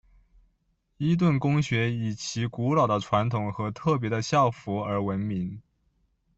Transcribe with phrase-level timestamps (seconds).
[0.97, 5.61] 伊顿公学以其古老的传统和特别的校服而闻名。